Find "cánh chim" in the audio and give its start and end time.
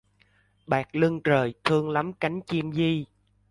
2.13-2.71